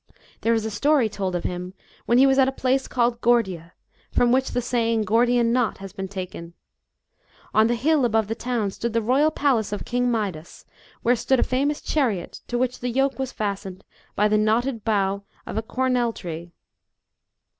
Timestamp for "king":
9.85-10.09